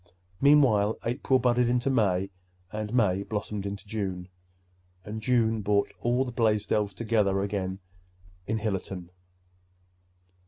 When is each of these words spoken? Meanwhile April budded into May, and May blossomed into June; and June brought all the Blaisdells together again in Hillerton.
Meanwhile 0.41 0.97
April 1.05 1.37
budded 1.37 1.69
into 1.69 1.91
May, 1.91 2.31
and 2.71 2.91
May 2.91 3.21
blossomed 3.21 3.67
into 3.67 3.85
June; 3.85 4.29
and 5.05 5.21
June 5.21 5.61
brought 5.61 5.91
all 5.99 6.25
the 6.25 6.31
Blaisdells 6.31 6.95
together 6.95 7.41
again 7.43 7.77
in 8.47 8.57
Hillerton. 8.57 9.11